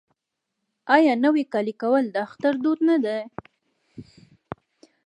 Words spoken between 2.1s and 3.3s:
د اختر دود نه دی؟